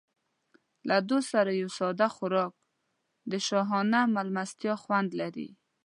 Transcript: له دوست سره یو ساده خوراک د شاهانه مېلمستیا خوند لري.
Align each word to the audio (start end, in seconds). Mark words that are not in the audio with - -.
له 0.87 0.97
دوست 1.09 1.27
سره 1.35 1.51
یو 1.61 1.69
ساده 1.79 2.07
خوراک 2.15 2.53
د 3.31 3.33
شاهانه 3.47 3.99
مېلمستیا 4.15 4.73
خوند 4.83 5.09
لري. 5.21 5.49